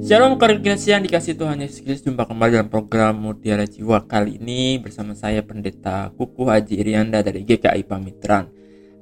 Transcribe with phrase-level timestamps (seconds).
[0.00, 4.80] Shalom kongregasi yang dikasih Tuhan Yesus Kristus Jumpa kembali dalam program Mutiara Jiwa Kali ini
[4.80, 8.48] bersama saya Pendeta Kuku Haji Irianda dari GKI Pamitran.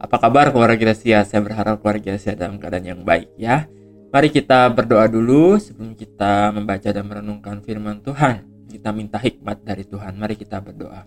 [0.02, 1.22] Apa kabar keluarga Gracia?
[1.22, 3.70] Saya berharap keluarga Gracia dalam keadaan yang baik ya.
[4.10, 8.66] Mari kita berdoa dulu sebelum kita membaca dan merenungkan firman Tuhan.
[8.66, 10.18] Kita minta hikmat dari Tuhan.
[10.18, 11.06] Mari kita berdoa.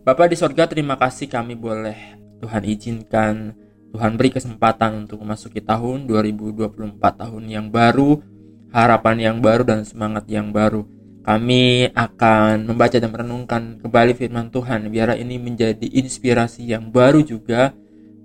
[0.00, 3.52] Bapak di sorga terima kasih kami boleh Tuhan izinkan.
[3.92, 8.33] Tuhan beri kesempatan untuk memasuki tahun 2024 tahun yang baru
[8.74, 10.82] harapan yang baru dan semangat yang baru.
[11.22, 17.72] Kami akan membaca dan merenungkan kembali firman Tuhan biar ini menjadi inspirasi yang baru juga,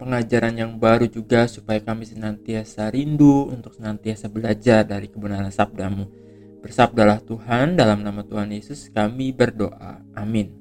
[0.01, 6.11] pengajaran yang baru juga supaya kami senantiasa rindu untuk senantiasa belajar dari kebenaran sabdamu.
[6.59, 10.03] Bersabdalah Tuhan dalam nama Tuhan Yesus kami berdoa.
[10.11, 10.51] Amin.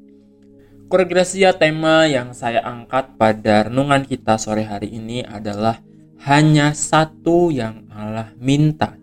[0.86, 5.82] Koregrasia tema yang saya angkat pada renungan kita sore hari ini adalah
[6.22, 8.94] hanya satu yang Allah minta.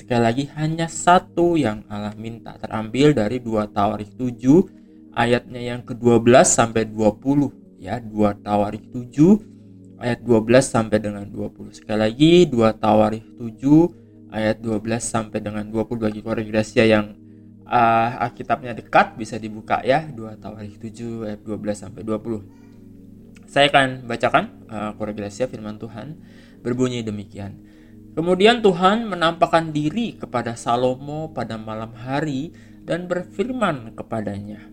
[0.00, 2.56] Sekali lagi hanya satu yang Allah minta.
[2.56, 10.24] Terambil dari 2 Tawarik 7 ayatnya yang ke-12 sampai 20 ya 2 Tawarik 7 ayat
[10.24, 16.24] 12 sampai dengan 20 sekali lagi 2 Tawarik 7 ayat 12 sampai dengan 20 bagi
[16.24, 17.12] keluarga Gracia yang
[17.68, 20.08] uh, Alkitabnya dekat bisa dibuka ya.
[20.08, 26.16] 2 Tawarik 7 ayat 12 sampai 20 saya akan bacakan uh, keluarga Gracia firman Tuhan.
[26.64, 27.79] Berbunyi demikian
[28.10, 32.50] Kemudian Tuhan menampakkan diri kepada Salomo pada malam hari
[32.82, 34.66] dan berfirman kepadanya,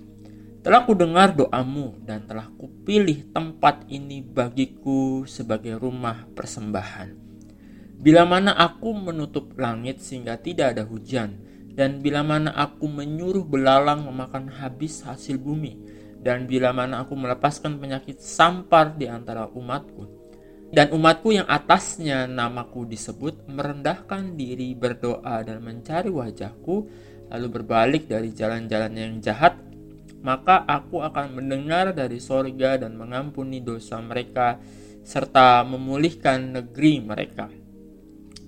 [0.65, 7.13] Telah kudengar doamu dan telah kupilih tempat ini bagiku sebagai rumah persembahan.
[7.97, 11.37] Bila mana aku menutup langit sehingga tidak ada hujan,
[11.77, 15.77] dan bila mana aku menyuruh belalang memakan habis hasil bumi,
[16.25, 20.16] dan bila mana aku melepaskan penyakit sampar di antara umatku,
[20.67, 26.75] dan umatku yang atasnya namaku disebut merendahkan diri berdoa dan mencari wajahku
[27.31, 29.67] lalu berbalik dari jalan-jalan yang jahat
[30.27, 34.57] maka aku akan mendengar dari sorga dan mengampuni dosa mereka
[35.07, 37.47] serta memulihkan negeri mereka.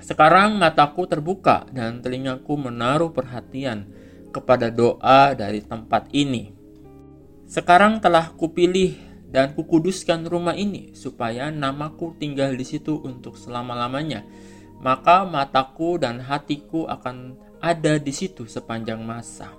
[0.03, 3.87] Sekarang mataku terbuka dan telingaku menaruh perhatian
[4.35, 6.51] kepada doa dari tempat ini.
[7.47, 14.25] Sekarang telah kupilih dan kukuduskan rumah ini supaya namaku tinggal di situ untuk selama-lamanya.
[14.81, 19.53] Maka mataku dan hatiku akan ada di situ sepanjang masa.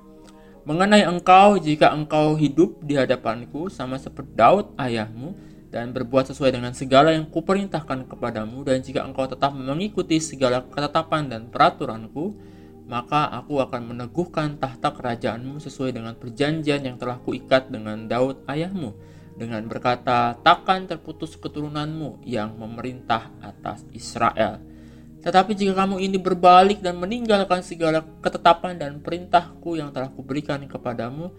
[0.66, 5.32] Mengenai engkau, jika engkau hidup di hadapanku sama seperti Daud ayahmu
[5.70, 11.30] dan berbuat sesuai dengan segala yang kuperintahkan kepadamu dan jika engkau tetap mengikuti segala ketetapan
[11.30, 12.36] dan peraturanku,
[12.90, 19.09] maka aku akan meneguhkan tahta kerajaanmu sesuai dengan perjanjian yang telah kuikat dengan Daud ayahmu
[19.40, 24.60] dengan berkata, "Takkan terputus keturunanmu yang memerintah atas Israel."
[25.24, 31.32] Tetapi jika kamu ini berbalik dan meninggalkan segala ketetapan dan perintahku yang telah kuberikan kepadamu,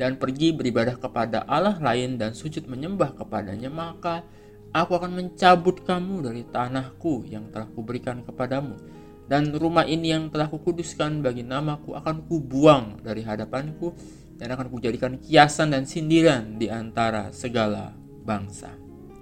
[0.00, 4.24] dan pergi beribadah kepada Allah lain dan sujud menyembah kepadanya, maka
[4.72, 8.80] aku akan mencabut kamu dari tanahku yang telah kuberikan kepadamu,
[9.28, 13.92] dan rumah ini yang telah kukuduskan bagi namaku akan kubuang dari hadapanku,
[14.40, 17.92] dan akan kujadikan kiasan dan sindiran di antara segala
[18.24, 18.72] bangsa.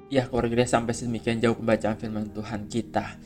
[0.08, 3.18] Ya, keluarga sampai sedemikian jauh pembacaan firman Tuhan kita.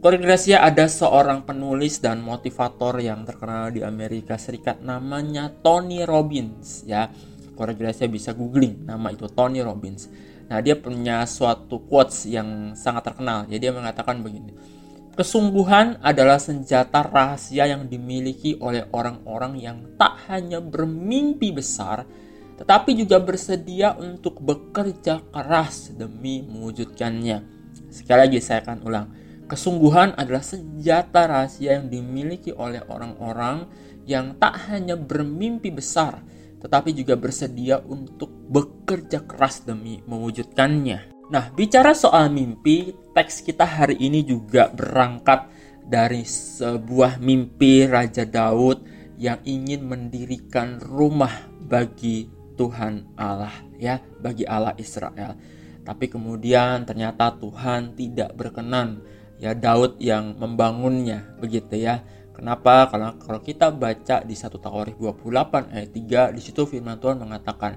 [0.00, 7.12] Keluarga ada seorang penulis dan motivator yang terkenal di Amerika Serikat namanya Tony Robbins ya.
[7.52, 10.08] Keluarga bisa googling nama itu Tony Robbins.
[10.48, 13.44] Nah, dia punya suatu quotes yang sangat terkenal.
[13.50, 14.77] Jadi dia mengatakan begini
[15.18, 22.06] Kesungguhan adalah senjata rahasia yang dimiliki oleh orang-orang yang tak hanya bermimpi besar,
[22.54, 27.42] tetapi juga bersedia untuk bekerja keras demi mewujudkannya.
[27.90, 29.06] Sekali lagi saya akan ulang.
[29.50, 33.66] Kesungguhan adalah senjata rahasia yang dimiliki oleh orang-orang
[34.06, 36.22] yang tak hanya bermimpi besar,
[36.62, 41.17] tetapi juga bersedia untuk bekerja keras demi mewujudkannya.
[41.28, 45.44] Nah, bicara soal mimpi, teks kita hari ini juga berangkat
[45.84, 48.80] dari sebuah mimpi Raja Daud
[49.20, 55.36] yang ingin mendirikan rumah bagi Tuhan Allah ya, bagi Allah Israel.
[55.84, 59.04] Tapi kemudian ternyata Tuhan tidak berkenan
[59.36, 62.00] ya Daud yang membangunnya begitu ya.
[62.32, 62.88] Kenapa?
[62.88, 65.90] Karena kalau kita baca di 1 Tawarikh 28 ayat
[66.32, 67.76] 3 di situ firman Tuhan mengatakan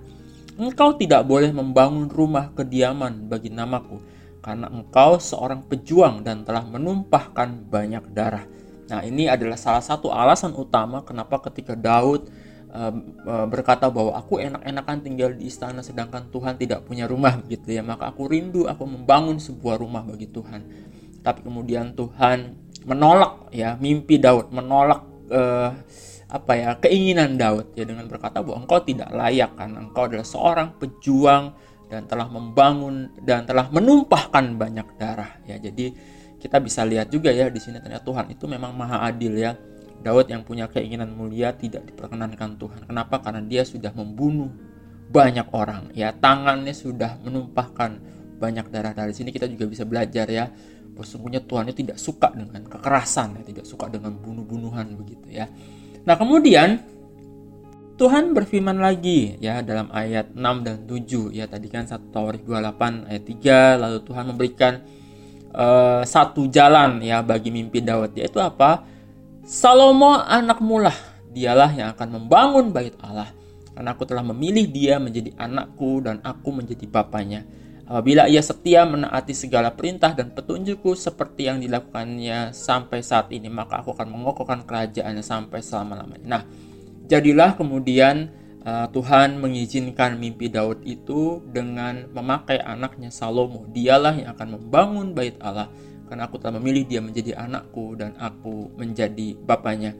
[0.60, 4.02] Engkau tidak boleh membangun rumah kediaman bagi namaku,
[4.44, 8.44] karena engkau seorang pejuang dan telah menumpahkan banyak darah.
[8.92, 12.28] Nah, ini adalah salah satu alasan utama kenapa ketika Daud
[13.52, 18.08] berkata bahwa aku enak-enakan tinggal di istana sedangkan Tuhan tidak punya rumah gitu ya, maka
[18.08, 20.62] aku rindu aku membangun sebuah rumah bagi Tuhan.
[21.20, 22.56] Tapi kemudian Tuhan
[22.88, 25.76] menolak ya mimpi Daud, menolak uh,
[26.32, 30.80] apa ya keinginan Daud ya dengan berkata bahwa engkau tidak layak karena engkau adalah seorang
[30.80, 31.52] pejuang
[31.92, 35.60] dan telah membangun dan telah menumpahkan banyak darah ya.
[35.60, 35.92] Jadi
[36.40, 39.60] kita bisa lihat juga ya di sini ternyata Tuhan itu memang maha adil ya.
[40.02, 42.90] Daud yang punya keinginan mulia tidak diperkenankan Tuhan.
[42.90, 43.22] Kenapa?
[43.22, 44.50] Karena dia sudah membunuh
[45.12, 46.16] banyak orang ya.
[46.16, 48.02] Tangannya sudah menumpahkan
[48.40, 48.96] banyak darah.
[48.96, 50.50] Dari sini kita juga bisa belajar ya
[50.96, 55.48] bahwa sesungguhnya Tuhan itu tidak suka dengan kekerasan ya tidak suka dengan bunuh-bunuhan begitu ya
[56.02, 56.82] Nah, kemudian
[58.02, 63.06] Tuhan berfirman lagi ya dalam ayat 6 dan 7 ya tadi kan 1 Tawarikh 28
[63.06, 63.24] ayat
[63.78, 64.74] 3 lalu Tuhan memberikan
[65.54, 68.82] uh, satu jalan ya bagi mimpi Daud yaitu apa?
[69.46, 70.98] Salomo anak mulah
[71.30, 73.30] dialah yang akan membangun bait Allah.
[73.72, 77.46] Karena aku telah memilih dia menjadi anakku dan aku menjadi bapaknya
[77.92, 83.84] Apabila ia setia menaati segala perintah dan petunjukku seperti yang dilakukannya sampai saat ini, maka
[83.84, 86.24] aku akan mengokohkan kerajaannya sampai selama-lamanya.
[86.24, 86.44] Nah,
[87.12, 88.32] jadilah kemudian
[88.64, 93.68] uh, Tuhan mengizinkan mimpi Daud itu dengan memakai anaknya Salomo.
[93.68, 95.68] Dialah yang akan membangun bait Allah
[96.08, 100.00] karena aku telah memilih dia menjadi anakku dan aku menjadi bapaknya.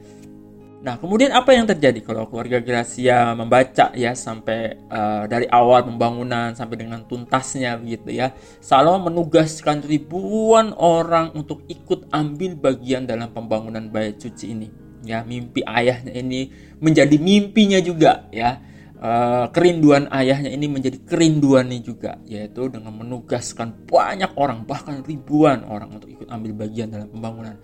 [0.82, 6.50] Nah, kemudian apa yang terjadi kalau keluarga Gracia membaca ya sampai uh, dari awal pembangunan
[6.58, 8.34] sampai dengan tuntasnya begitu ya.
[8.58, 14.68] Salomo menugaskan ribuan orang untuk ikut ambil bagian dalam pembangunan bait suci ini.
[15.06, 16.50] Ya, mimpi ayahnya ini
[16.82, 18.58] menjadi mimpinya juga ya.
[19.02, 25.90] Uh, kerinduan ayahnya ini menjadi kerinduannya juga yaitu dengan menugaskan banyak orang bahkan ribuan orang
[25.98, 27.58] untuk ikut ambil bagian dalam pembangunan.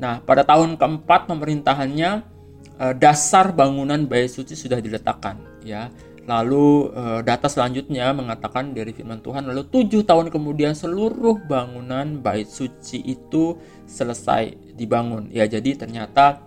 [0.00, 2.37] Nah, pada tahun keempat pemerintahannya
[2.78, 5.90] dasar bangunan bait suci sudah diletakkan ya.
[6.28, 12.44] Lalu eh, data selanjutnya mengatakan dari firman Tuhan lalu tujuh tahun kemudian seluruh bangunan bait
[12.44, 13.56] suci itu
[13.88, 15.32] selesai dibangun.
[15.32, 16.44] Ya jadi ternyata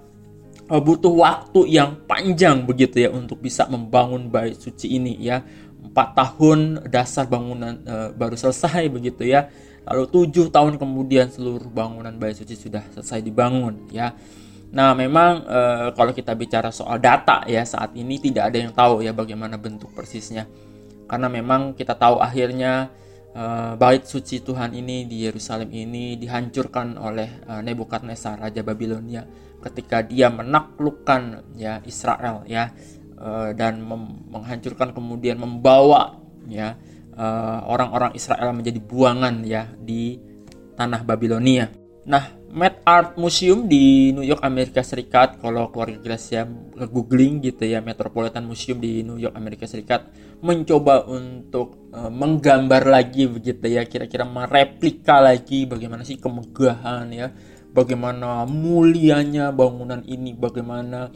[0.70, 5.42] eh, butuh waktu yang panjang begitu ya untuk bisa membangun bait suci ini ya.
[5.82, 7.82] Empat tahun dasar bangunan
[8.14, 9.50] baru selesai begitu ya.
[9.82, 14.14] Lalu tujuh tahun kemudian seluruh bangunan bait suci sudah selesai dibangun ya
[14.72, 15.60] Nah, memang e,
[15.92, 19.92] kalau kita bicara soal data ya saat ini tidak ada yang tahu ya bagaimana bentuk
[19.92, 20.48] persisnya.
[21.12, 22.88] Karena memang kita tahu akhirnya
[23.36, 23.44] e,
[23.76, 29.28] bait suci Tuhan ini di Yerusalem ini dihancurkan oleh e, Nebukadnezar raja Babilonia
[29.60, 32.72] ketika dia menaklukkan ya Israel ya
[33.20, 33.84] e, dan
[34.32, 36.16] menghancurkan kemudian membawa
[36.48, 36.80] ya
[37.68, 40.18] orang-orang Israel menjadi buangan ya di
[40.74, 41.70] tanah Babilonia.
[42.10, 45.40] Nah, Met Art Museum di New York Amerika Serikat.
[45.40, 46.44] Kalau keluarga Gracia
[46.76, 50.12] googling gitu ya Metropolitan Museum di New York Amerika Serikat.
[50.44, 57.30] Mencoba untuk uh, menggambar lagi begitu ya kira-kira mereplika lagi bagaimana sih kemegahan ya
[57.72, 61.14] bagaimana mulianya bangunan ini bagaimana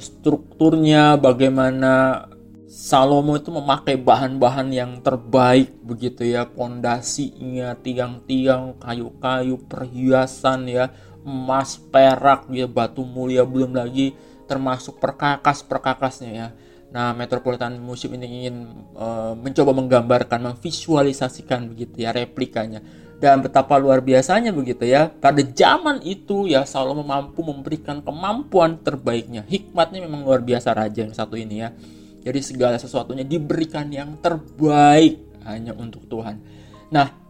[0.00, 2.24] strukturnya bagaimana
[2.72, 10.88] Salomo itu memakai bahan-bahan yang terbaik begitu ya pondasinya tiang-tiang kayu-kayu perhiasan ya
[11.20, 14.16] emas perak ya batu mulia belum lagi
[14.48, 16.48] termasuk perkakas-perkakasnya ya
[16.92, 18.68] Nah, Metropolitan Museum ini ingin
[19.00, 22.84] uh, mencoba menggambarkan, memvisualisasikan begitu ya replikanya.
[23.16, 25.08] Dan betapa luar biasanya begitu ya.
[25.08, 29.40] Pada zaman itu ya Salomo mampu memberikan kemampuan terbaiknya.
[29.48, 31.72] Hikmatnya memang luar biasa raja yang satu ini ya
[32.22, 36.38] jadi segala sesuatunya diberikan yang terbaik hanya untuk Tuhan.
[36.94, 37.21] Nah,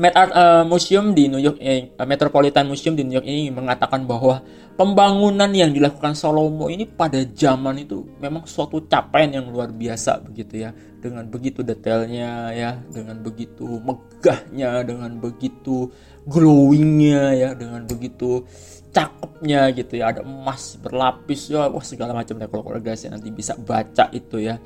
[0.00, 4.08] Met Art uh, Museum di New York, eh, Metropolitan Museum di New York ini mengatakan
[4.08, 4.40] bahwa
[4.72, 10.64] pembangunan yang dilakukan Salomo ini pada zaman itu memang suatu capaian yang luar biasa begitu
[10.64, 10.72] ya,
[11.04, 15.92] dengan begitu detailnya ya, dengan begitu megahnya, dengan begitu
[16.24, 18.48] glowingnya ya, dengan begitu
[18.96, 20.16] cakepnya gitu ya.
[20.16, 24.48] Ada emas berlapis ya wah segala macam deh kalau guys ya nanti bisa baca itu
[24.48, 24.56] ya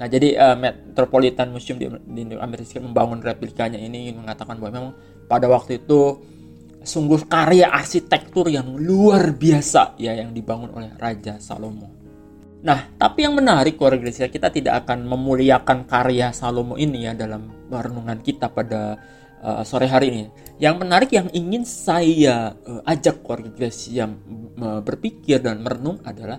[0.00, 4.92] nah jadi uh, Metropolitan Museum di, di Amerika Serikat membangun replikanya ini mengatakan bahwa memang
[5.28, 6.20] pada waktu itu
[6.82, 12.02] sungguh karya arsitektur yang luar biasa ya yang dibangun oleh Raja Salomo.
[12.62, 18.22] Nah, tapi yang menarik keluarga kita tidak akan memuliakan karya Salomo ini ya dalam renungan
[18.22, 18.98] kita pada
[19.42, 20.24] uh, sore hari ini.
[20.62, 26.38] Yang menarik yang ingin saya uh, ajak keluarga uh, berpikir dan merenung adalah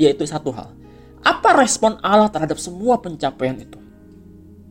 [0.00, 0.72] yaitu satu hal.
[1.20, 3.76] Apa respon Allah terhadap semua pencapaian itu?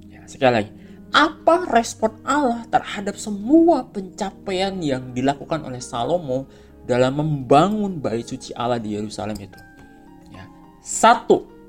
[0.10, 0.72] Ya, sekali lagi,
[1.14, 6.50] apa respon Allah terhadap semua pencapaian yang dilakukan oleh Salomo
[6.90, 9.60] dalam membangun bait suci Allah di Yerusalem itu?
[10.34, 10.50] Ya,
[10.82, 11.60] satu,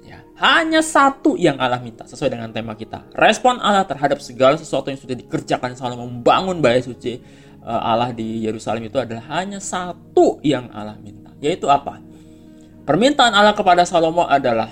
[0.40, 3.04] hanya satu yang Allah minta sesuai dengan tema kita.
[3.12, 7.20] Respon Allah terhadap segala sesuatu yang sudah dikerjakan selama membangun bait suci
[7.60, 12.00] Allah di Yerusalem itu adalah hanya satu yang Allah minta, yaitu apa?
[12.90, 14.66] Permintaan Allah kepada Salomo adalah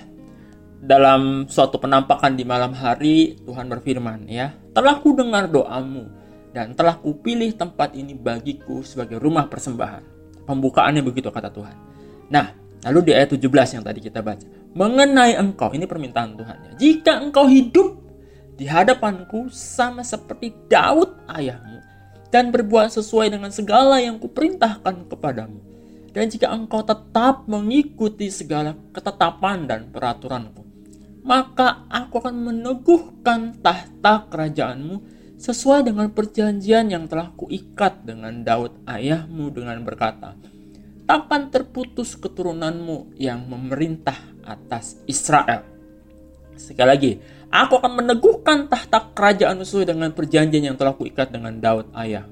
[0.83, 6.11] dalam suatu penampakan di malam hari Tuhan berfirman ya, telah ku dengar doamu
[6.51, 10.03] dan telah kupilih tempat ini bagiku sebagai rumah persembahan.
[10.51, 11.77] Pembukaannya begitu kata Tuhan.
[12.27, 12.51] Nah,
[12.91, 16.71] lalu di ayat 17 yang tadi kita baca, mengenai engkau ini permintaan Tuhan ya.
[16.75, 18.03] Jika engkau hidup
[18.59, 21.79] di hadapanku sama seperti Daud ayahmu
[22.35, 25.68] dan berbuat sesuai dengan segala yang kuperintahkan kepadamu.
[26.19, 30.67] Dan jika engkau tetap mengikuti segala ketetapan dan peraturanku,
[31.23, 34.99] maka aku akan meneguhkan tahta kerajaanmu
[35.39, 40.35] sesuai dengan perjanjian yang telah kuikat dengan Daud ayahmu dengan berkata,
[41.07, 45.63] takkan terputus keturunanmu yang memerintah atas Israel.
[46.59, 47.13] Sekali lagi,
[47.49, 52.27] Aku akan meneguhkan tahta kerajaan sesuai dengan perjanjian yang telah kuikat dengan Daud ayah.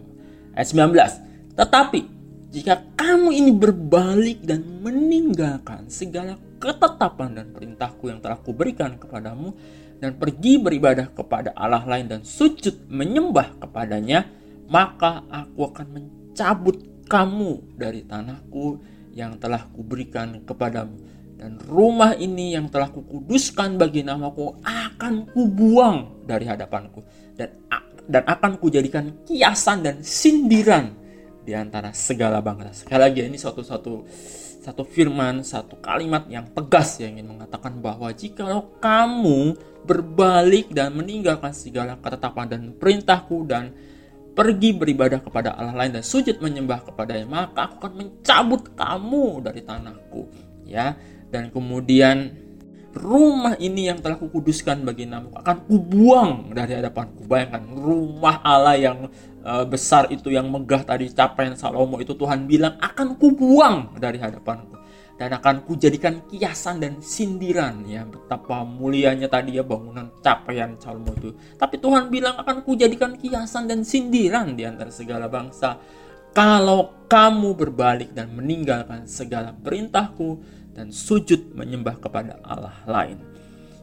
[0.53, 1.57] Ayat 19.
[1.57, 2.16] Tetapi
[2.57, 9.53] jika kamu ini berbalik dan meninggalkan segala ketetapan dan perintahku yang telah kuberikan kepadamu
[10.01, 14.25] dan pergi beribadah kepada Allah lain dan sujud menyembah kepadanya,
[14.73, 18.81] maka aku akan mencabut kamu dari tanahku
[19.13, 20.97] yang telah kuberikan kepadamu.
[21.37, 27.05] Dan rumah ini yang telah kukuduskan bagi namaku akan kubuang dari hadapanku.
[27.37, 27.53] Dan
[28.09, 31.06] dan akan kujadikan kiasan dan sindiran
[31.47, 32.83] di antara segala bangsa.
[32.83, 34.03] Sekali lagi ini suatu satu
[34.67, 39.55] satu firman, satu kalimat yang tegas yang ingin mengatakan bahwa jikalau kamu
[39.87, 43.71] berbalik dan meninggalkan segala ketetapan dan perintahku dan
[44.35, 49.63] pergi beribadah kepada Allah lain dan sujud menyembah kepadanya, maka aku akan mencabut kamu dari
[49.63, 50.27] tanahku.
[50.67, 50.99] Ya,
[51.31, 52.35] dan kemudian
[52.97, 57.29] rumah ini yang telah kukuduskan bagi namaku akan kubuang dari hadapanku.
[57.29, 58.99] Bayangkan rumah Allah yang
[59.45, 64.75] uh, besar itu yang megah tadi capaian Salomo itu Tuhan bilang akan kubuang dari hadapanku
[65.17, 71.37] dan akan kujadikan kiasan dan sindiran ya betapa mulianya tadi ya bangunan capaian Salomo itu.
[71.61, 75.77] Tapi Tuhan bilang akan kujadikan kiasan dan sindiran di antara segala bangsa
[76.37, 83.17] kalau kamu berbalik dan meninggalkan segala perintahku dan sujud menyembah kepada Allah lain.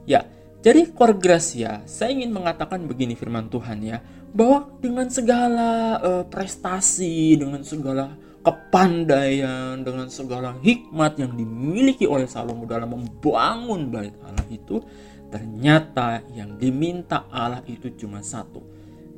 [0.06, 0.30] Ya,
[0.62, 4.00] jadi Gracia, saya ingin mengatakan begini firman Tuhan ya,
[4.32, 12.64] bahwa dengan segala uh, prestasi, dengan segala kepandaian, dengan segala hikmat yang dimiliki oleh Salomo
[12.64, 14.80] dalam membangun bait Allah itu,
[15.28, 18.64] ternyata yang diminta Allah itu cuma satu,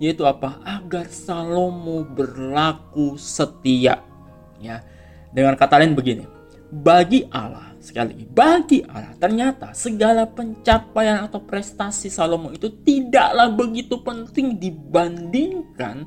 [0.02, 0.62] yaitu apa?
[0.66, 4.02] Agar Salomo berlaku setia.
[4.62, 4.82] Ya,
[5.30, 6.26] dengan kata lain begini,
[6.76, 14.02] bagi Allah sekali lagi bagi Allah ternyata segala pencapaian atau prestasi Salomo itu tidaklah begitu
[14.04, 16.04] penting dibandingkan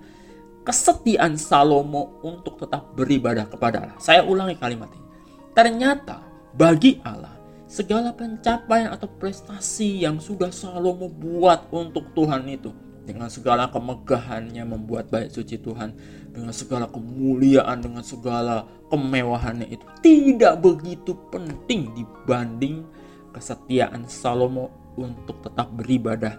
[0.68, 3.96] kesetiaan Salomo untuk tetap beribadah kepada Allah.
[3.96, 5.08] Saya ulangi kalimat ini.
[5.56, 6.20] Ternyata
[6.52, 7.32] bagi Allah
[7.64, 12.68] segala pencapaian atau prestasi yang sudah Salomo buat untuk Tuhan itu
[13.08, 15.96] dengan segala kemegahannya membuat baik suci Tuhan
[16.28, 22.84] dengan segala kemuliaan dengan segala kemewahannya itu tidak begitu penting dibanding
[23.32, 26.36] kesetiaan Salomo untuk tetap beribadah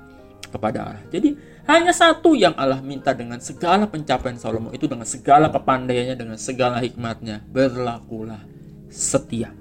[0.50, 1.04] kepada Allah.
[1.10, 1.34] Jadi
[1.66, 6.82] hanya satu yang Allah minta dengan segala pencapaian Salomo itu dengan segala kepandaiannya dengan segala
[6.86, 8.46] hikmatnya berlakulah
[8.90, 9.54] setia.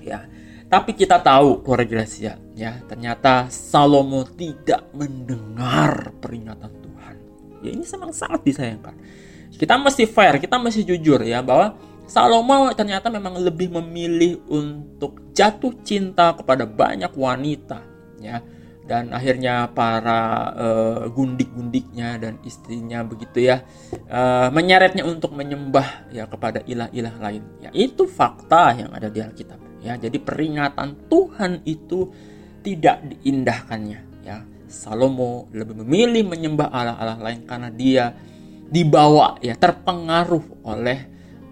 [0.00, 0.24] Ya.
[0.74, 7.14] Tapi kita tahu keluarga Gracia, ya ternyata Salomo tidak mendengar peringatan Tuhan.
[7.62, 8.98] Ya ini memang sangat disayangkan.
[9.54, 11.78] Kita mesti fair, kita mesti jujur ya bahwa
[12.10, 17.78] Salomo ternyata memang lebih memilih untuk jatuh cinta kepada banyak wanita,
[18.18, 18.42] ya
[18.82, 23.62] dan akhirnya para uh, gundik-gundiknya dan istrinya begitu ya
[24.10, 27.46] uh, menyeretnya untuk menyembah ya kepada ilah-ilah lain.
[27.62, 32.08] Ya itu fakta yang ada di Alkitab ya jadi peringatan Tuhan itu
[32.64, 38.16] tidak diindahkannya ya Salomo lebih memilih menyembah Allah-Allah lain karena dia
[38.64, 40.98] dibawa ya terpengaruh oleh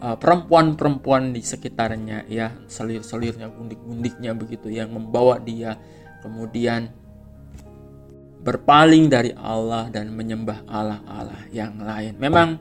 [0.01, 5.77] uh, perempuan-perempuan di sekitarnya ya selir-selirnya gundik-gundiknya begitu yang membawa dia
[6.25, 6.91] kemudian
[8.43, 12.19] berpaling dari Allah dan menyembah Allah-Allah yang lain.
[12.19, 12.59] Memang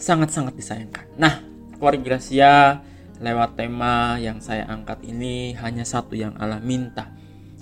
[0.00, 1.04] sangat-sangat disayangkan.
[1.20, 1.44] Nah,
[1.76, 2.80] keluarga Gracia
[3.22, 7.14] lewat tema yang saya angkat ini hanya satu yang Allah minta.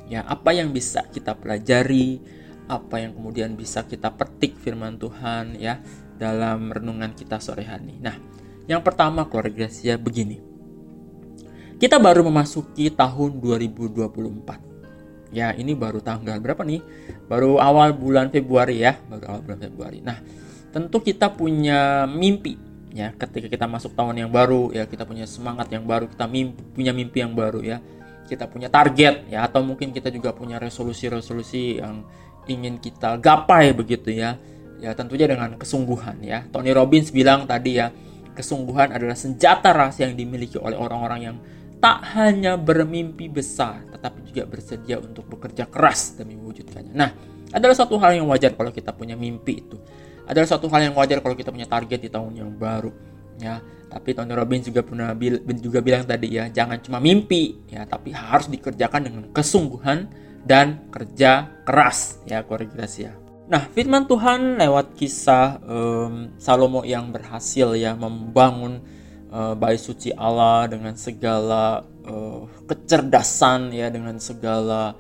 [0.09, 2.19] Ya, apa yang bisa kita pelajari,
[2.67, 5.79] apa yang kemudian bisa kita petik firman Tuhan ya
[6.17, 8.00] dalam renungan kita sore hari.
[8.00, 8.17] Nah,
[8.67, 10.40] yang pertama keluarga Gracia begini.
[11.79, 15.31] Kita baru memasuki tahun 2024.
[15.31, 16.83] Ya, ini baru tanggal berapa nih?
[17.31, 19.99] Baru awal bulan Februari ya, baru awal bulan Februari.
[20.02, 20.19] Nah,
[20.75, 25.71] tentu kita punya mimpi ya ketika kita masuk tahun yang baru ya kita punya semangat
[25.71, 27.79] yang baru kita mimpi, punya mimpi yang baru ya.
[28.27, 32.07] Kita punya target ya atau mungkin kita juga punya resolusi-resolusi yang
[32.47, 34.39] ingin kita gapai begitu ya.
[34.81, 36.47] Ya tentunya dengan kesungguhan ya.
[36.51, 37.91] Tony Robbins bilang tadi ya
[38.35, 41.37] kesungguhan adalah senjata rahasia yang dimiliki oleh orang-orang yang
[41.81, 46.93] tak hanya bermimpi besar tetapi juga bersedia untuk bekerja keras demi mewujudkannya.
[46.95, 47.11] Nah
[47.51, 49.77] adalah satu hal yang wajar kalau kita punya mimpi itu
[50.31, 52.95] adalah suatu hal yang wajar kalau kita punya target di tahun yang baru
[53.43, 53.59] ya.
[53.91, 58.15] Tapi Tony Robbins juga pernah bil juga bilang tadi ya jangan cuma mimpi ya tapi
[58.15, 60.07] harus dikerjakan dengan kesungguhan
[60.47, 63.11] dan kerja keras ya keluarga ya.
[63.51, 68.79] Nah firman Tuhan lewat kisah um, Salomo yang berhasil ya membangun
[69.35, 74.95] uh, bait suci Allah dengan segala uh, kecerdasan ya dengan segala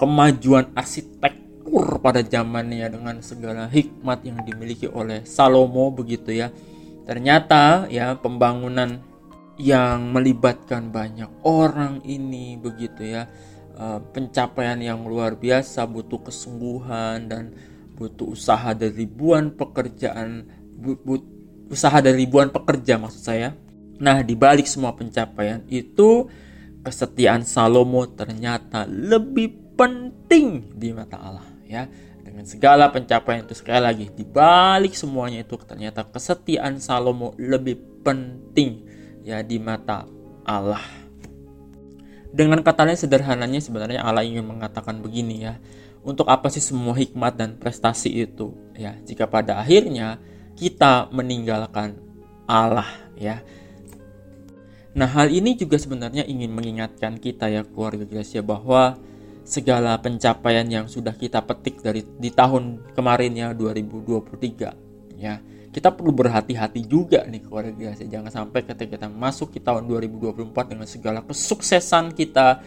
[0.00, 6.52] kemajuan arsitek makmur pada zamannya dengan segala hikmat yang dimiliki oleh Salomo begitu ya.
[7.08, 9.00] Ternyata ya pembangunan
[9.56, 13.24] yang melibatkan banyak orang ini begitu ya.
[13.74, 17.56] Eh, pencapaian yang luar biasa butuh kesungguhan dan
[17.96, 20.44] butuh usaha dari ribuan pekerjaan
[20.78, 21.24] but,
[21.72, 23.56] usaha dari ribuan pekerja maksud saya.
[23.98, 26.28] Nah, di balik semua pencapaian itu
[26.84, 31.84] kesetiaan Salomo ternyata lebih penting di mata Allah ya.
[32.24, 38.86] Dengan segala pencapaian itu sekali lagi di balik semuanya itu ternyata kesetiaan Salomo lebih penting
[39.20, 40.08] ya di mata
[40.46, 40.80] Allah.
[42.34, 45.60] Dengan kata lain sederhananya sebenarnya Allah ingin mengatakan begini ya.
[46.04, 48.96] Untuk apa sih semua hikmat dan prestasi itu ya?
[49.04, 50.20] Jika pada akhirnya
[50.54, 52.00] kita meninggalkan
[52.44, 53.40] Allah ya.
[54.94, 58.94] Nah hal ini juga sebenarnya ingin mengingatkan kita ya keluarga Gracia bahwa
[59.44, 65.36] segala pencapaian yang sudah kita petik dari di tahun kemarin ya 2023 ya.
[65.74, 67.92] Kita perlu berhati-hati juga nih keluarga.
[67.98, 72.62] Sih jangan sampai ketika kita masuk di tahun 2024 dengan segala kesuksesan kita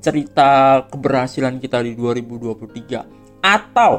[0.00, 3.92] cerita keberhasilan kita di 2023 atau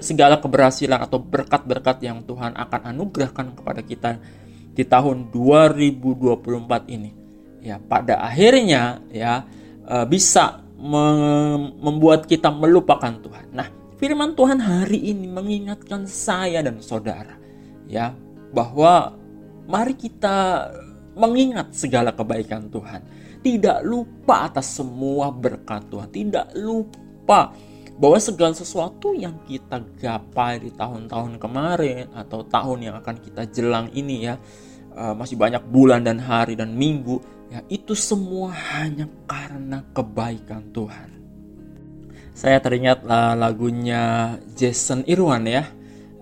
[0.00, 4.10] segala keberhasilan atau berkat-berkat yang Tuhan akan anugerahkan kepada kita
[4.72, 7.10] di tahun 2024 ini
[7.60, 7.76] ya.
[7.82, 9.42] Pada akhirnya ya
[9.84, 13.50] eh, bisa membuat kita melupakan Tuhan.
[13.50, 13.66] Nah,
[13.98, 17.34] firman Tuhan hari ini mengingatkan saya dan saudara
[17.90, 18.14] ya
[18.54, 19.18] bahwa
[19.66, 20.70] mari kita
[21.18, 23.02] mengingat segala kebaikan Tuhan.
[23.42, 26.08] Tidak lupa atas semua berkat Tuhan.
[26.14, 27.50] Tidak lupa
[27.98, 33.90] bahwa segala sesuatu yang kita gapai di tahun-tahun kemarin atau tahun yang akan kita jelang
[33.90, 34.38] ini ya
[34.94, 41.08] eh, masih banyak bulan dan hari dan minggu Ya, itu semua hanya karena kebaikan Tuhan.
[42.36, 45.64] Saya teringat uh, lagunya Jason Irwan ya,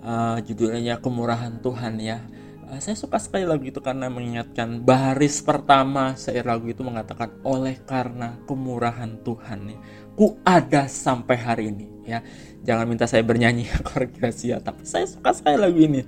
[0.07, 2.23] uh, judulnya Kemurahan Tuhan ya.
[2.71, 7.75] Uh, saya suka sekali lagu itu karena mengingatkan baris pertama saya lagu itu mengatakan oleh
[7.83, 9.79] karena kemurahan Tuhan ya.
[10.15, 12.23] Ku ada sampai hari ini ya.
[12.63, 13.67] Jangan minta saya bernyanyi
[14.47, 16.07] ya, tapi saya suka sekali lagu ini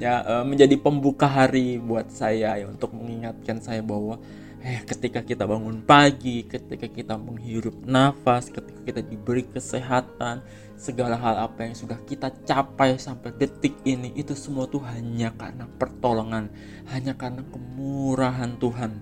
[0.00, 4.16] ya uh, menjadi pembuka hari buat saya ya untuk mengingatkan saya bahwa
[4.60, 10.44] eh ketika kita bangun pagi, ketika kita menghirup nafas, ketika kita diberi kesehatan,
[10.76, 15.64] segala hal apa yang sudah kita capai sampai detik ini itu semua tuh hanya karena
[15.80, 16.52] pertolongan,
[16.92, 19.00] hanya karena kemurahan Tuhan.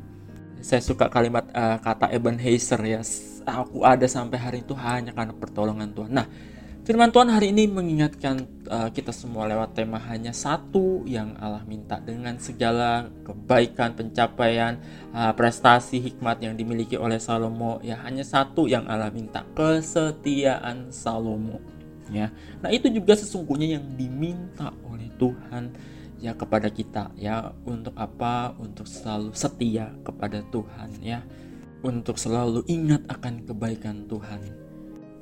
[0.59, 3.03] Saya suka kalimat uh, kata Ebenezer ya,
[3.47, 6.11] aku ada sampai hari itu hanya karena pertolongan Tuhan.
[6.11, 6.27] Nah,
[6.89, 12.01] Firman Tuhan hari ini mengingatkan uh, kita semua lewat tema hanya satu yang Allah minta
[12.01, 14.81] dengan segala kebaikan, pencapaian,
[15.13, 21.61] uh, prestasi, hikmat yang dimiliki oleh Salomo ya hanya satu yang Allah minta kesetiaan Salomo
[22.09, 22.33] ya.
[22.65, 25.77] Nah, itu juga sesungguhnya yang diminta oleh Tuhan
[26.25, 28.57] ya kepada kita ya untuk apa?
[28.57, 31.21] Untuk selalu setia kepada Tuhan ya.
[31.85, 34.68] Untuk selalu ingat akan kebaikan Tuhan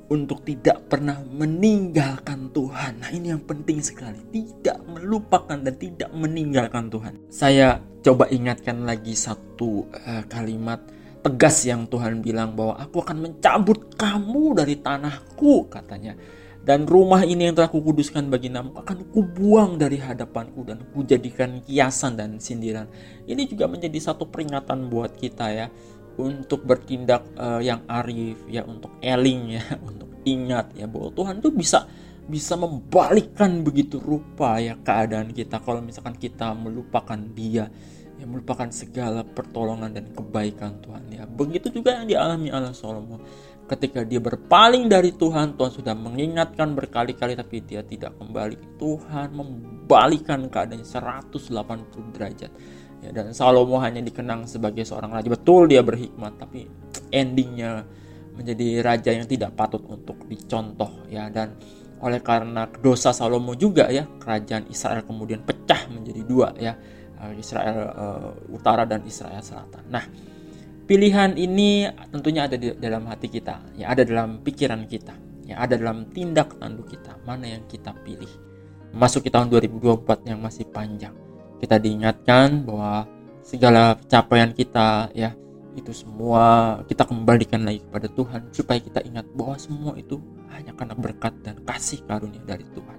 [0.07, 3.03] untuk tidak pernah meninggalkan Tuhan.
[3.03, 7.13] Nah, ini yang penting sekali, tidak melupakan dan tidak meninggalkan Tuhan.
[7.27, 10.79] Saya coba ingatkan lagi satu uh, kalimat
[11.19, 16.15] tegas yang Tuhan bilang bahwa aku akan mencabut kamu dari tanahku katanya.
[16.67, 22.19] Dan rumah ini yang telah kukuduskan bagi namaku akan kubuang dari hadapanku dan kujadikan kiasan
[22.19, 22.91] dan sindiran.
[23.23, 25.71] Ini juga menjadi satu peringatan buat kita ya
[26.17, 31.53] untuk bertindak uh, yang arif ya untuk eling ya untuk ingat ya bahwa Tuhan tuh
[31.53, 31.85] bisa
[32.27, 37.71] bisa membalikkan begitu rupa ya keadaan kita kalau misalkan kita melupakan dia
[38.17, 43.23] ya melupakan segala pertolongan dan kebaikan Tuhan ya begitu juga yang dialami oleh Salomo
[43.67, 48.79] ketika dia berpaling dari Tuhan, Tuhan sudah mengingatkan berkali-kali tapi dia tidak kembali.
[48.79, 52.51] Tuhan membalikan keadaan 180 derajat.
[52.97, 55.29] Ya, dan Salomo hanya dikenang sebagai seorang raja.
[55.29, 56.65] Betul dia berhikmat, tapi
[57.13, 57.85] endingnya
[58.37, 61.57] menjadi raja yang tidak patut untuk dicontoh ya dan
[61.97, 66.77] oleh karena dosa Salomo juga ya kerajaan Israel kemudian pecah menjadi dua ya
[67.17, 69.89] eh, Israel uh, utara dan Israel selatan.
[69.89, 70.05] Nah,
[70.85, 75.17] pilihan ini tentunya ada di dalam hati kita, ya ada dalam pikiran kita,
[75.49, 77.17] ya ada dalam tindak tanduk kita.
[77.25, 78.29] Mana yang kita pilih?
[78.93, 81.26] Masuk ke tahun 2024 yang masih panjang.
[81.57, 83.09] Kita diingatkan bahwa
[83.41, 85.31] segala pencapaian kita ya
[85.77, 90.17] itu semua kita kembalikan lagi kepada Tuhan supaya kita ingat bahwa semua itu
[90.51, 92.97] hanya karena berkat dan kasih karunia dari Tuhan.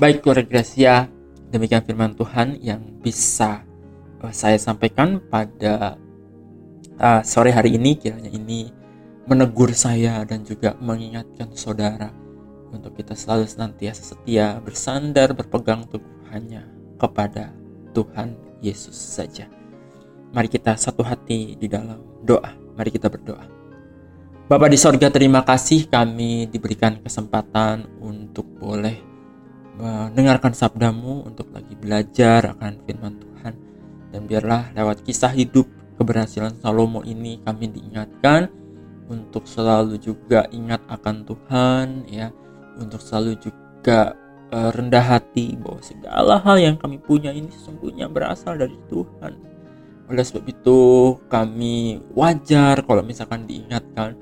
[0.00, 1.08] Baik keluarga Gracia,
[1.52, 3.64] demikian firman Tuhan yang bisa
[4.24, 6.00] uh, saya sampaikan pada
[6.96, 8.72] uh, sore hari ini kiranya ini
[9.28, 12.08] menegur saya dan juga mengingatkan saudara
[12.72, 17.52] untuk kita selalu senantiasa setia bersandar berpegang teguh hanya kepada
[17.92, 19.48] Tuhan Yesus saja.
[20.32, 22.52] Mari kita satu hati di dalam doa.
[22.76, 23.46] Mari kita berdoa.
[24.46, 28.94] Bapak di sorga terima kasih kami diberikan kesempatan untuk boleh
[29.76, 33.54] mendengarkan sabdamu untuk lagi belajar akan firman Tuhan
[34.14, 35.66] dan biarlah lewat kisah hidup
[35.98, 38.48] keberhasilan Salomo ini kami diingatkan
[39.10, 42.32] untuk selalu juga ingat akan Tuhan ya
[42.78, 44.14] untuk selalu juga
[44.52, 49.56] rendah hati bahwa segala hal yang kami punya ini sesungguhnya berasal dari Tuhan
[50.06, 50.78] oleh sebab itu
[51.26, 54.14] kami wajar kalau misalkan diingatkan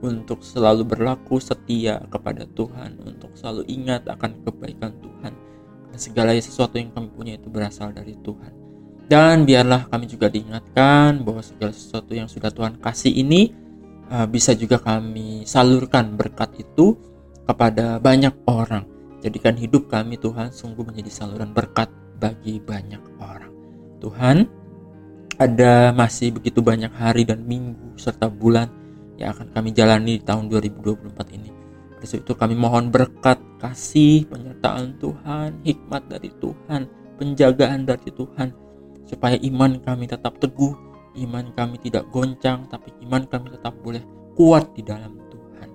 [0.00, 5.32] untuk selalu berlaku setia kepada Tuhan, untuk selalu ingat akan kebaikan Tuhan.
[5.92, 8.52] Dan segala sesuatu yang kami punya itu berasal dari Tuhan.
[9.08, 13.56] Dan biarlah kami juga diingatkan bahwa segala sesuatu yang sudah Tuhan kasih ini
[14.12, 16.96] uh, bisa juga kami salurkan berkat itu
[17.44, 18.84] kepada banyak orang.
[19.18, 21.90] Jadikan hidup kami Tuhan sungguh menjadi saluran berkat
[22.22, 23.50] bagi banyak orang.
[23.98, 24.46] Tuhan,
[25.38, 28.70] ada masih begitu banyak hari dan minggu serta bulan
[29.18, 31.50] yang akan kami jalani di tahun 2024 ini.
[31.98, 36.86] Oleh itu kami mohon berkat, kasih, penyertaan Tuhan, hikmat dari Tuhan,
[37.18, 38.54] penjagaan dari Tuhan,
[39.02, 40.78] supaya iman kami tetap teguh,
[41.26, 44.02] iman kami tidak goncang, tapi iman kami tetap boleh
[44.38, 45.68] kuat di dalam Tuhan.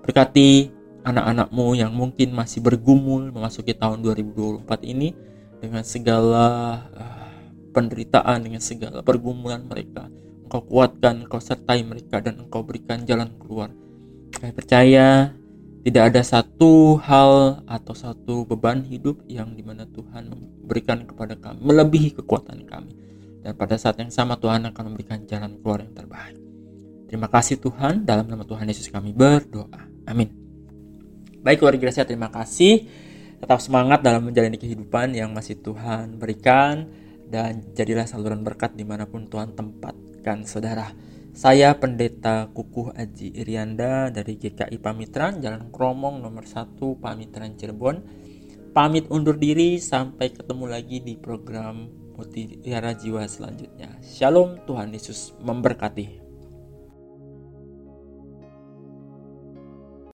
[0.00, 0.75] Berkati
[1.06, 5.14] anak-anakmu yang mungkin masih bergumul memasuki tahun 2024 ini
[5.62, 6.46] dengan segala
[6.90, 7.38] uh,
[7.70, 10.10] penderitaan, dengan segala pergumulan mereka.
[10.46, 13.70] Engkau kuatkan, engkau sertai mereka dan engkau berikan jalan keluar.
[14.34, 15.06] Saya percaya
[15.86, 21.62] tidak ada satu hal atau satu beban hidup yang di mana Tuhan memberikan kepada kami
[21.62, 22.92] melebihi kekuatan kami.
[23.46, 26.34] Dan pada saat yang sama Tuhan akan memberikan jalan keluar yang terbaik.
[27.06, 29.86] Terima kasih Tuhan, dalam nama Tuhan Yesus kami berdoa.
[30.10, 30.45] Amin.
[31.46, 32.90] Baik keluarga saya terima kasih.
[33.38, 36.90] Tetap semangat dalam menjalani kehidupan yang masih Tuhan berikan
[37.30, 40.90] dan jadilah saluran berkat di mana pun Tuhan tempatkan saudara.
[41.30, 48.02] Saya Pendeta Kukuh Aji Irianda dari GKI Pamitran, Jalan Kromong nomor 1 Pamitran Cirebon.
[48.74, 51.86] Pamit undur diri, sampai ketemu lagi di program
[52.18, 54.02] Mutiara Jiwa selanjutnya.
[54.02, 56.25] Shalom, Tuhan Yesus memberkati.